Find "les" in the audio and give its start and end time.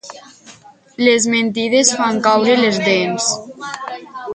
1.07-1.27, 2.65-2.83